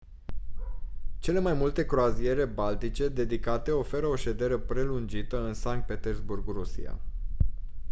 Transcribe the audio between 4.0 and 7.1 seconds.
o ședere prelungită în sankt petersburg rusia